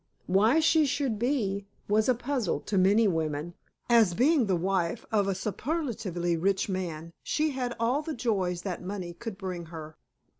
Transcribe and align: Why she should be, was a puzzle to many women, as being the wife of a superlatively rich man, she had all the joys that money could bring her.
Why 0.25 0.59
she 0.59 0.87
should 0.87 1.19
be, 1.19 1.67
was 1.87 2.09
a 2.09 2.15
puzzle 2.15 2.59
to 2.61 2.75
many 2.79 3.07
women, 3.07 3.53
as 3.87 4.15
being 4.15 4.47
the 4.47 4.55
wife 4.55 5.05
of 5.11 5.27
a 5.27 5.35
superlatively 5.35 6.35
rich 6.37 6.67
man, 6.67 7.11
she 7.21 7.51
had 7.51 7.75
all 7.79 8.01
the 8.01 8.15
joys 8.15 8.63
that 8.63 8.81
money 8.81 9.13
could 9.13 9.37
bring 9.37 9.65
her. 9.67 9.95